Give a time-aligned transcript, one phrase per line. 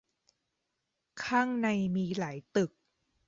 [1.23, 2.71] ข้างในมีหลายตึก